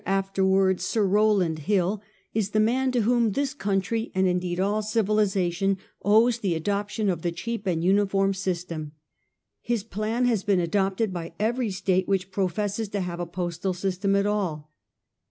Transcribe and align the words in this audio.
(afterwards 0.07 0.83
Sir 0.83 1.05
Rowland) 1.05 1.59
Hill 1.69 2.01
is 2.33 2.49
tlie 2.49 2.63
man 2.63 2.91
to 2.93 3.01
whom 3.03 3.33
this 3.33 3.53
country, 3.53 4.11
and 4.15 4.25
indeed 4.25 4.59
all 4.59 4.81
civilisation, 4.81 5.77
owes 6.03 6.39
the 6.39 6.55
adoption 6.55 7.07
of 7.07 7.21
the 7.21 7.31
cheap 7.31 7.67
and 7.67 7.83
uniform 7.83 8.33
system. 8.33 8.93
His 9.61 9.83
plan 9.83 10.25
has 10.25 10.43
been 10.43 10.59
adopted 10.59 11.13
by 11.13 11.33
every 11.39 11.69
State 11.69 12.07
which 12.07 12.31
professes 12.31 12.89
to 12.89 13.01
have 13.01 13.19
a 13.19 13.27
postal 13.27 13.75
system 13.75 14.15
at 14.15 14.25
all. 14.25 14.71